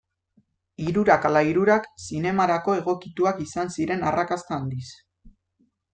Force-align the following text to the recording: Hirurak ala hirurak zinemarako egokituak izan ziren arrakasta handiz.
Hirurak 0.85 1.27
ala 1.29 1.43
hirurak 1.49 1.85
zinemarako 2.07 2.77
egokituak 2.79 3.45
izan 3.49 3.73
ziren 3.77 4.05
arrakasta 4.13 4.59
handiz. 4.59 4.87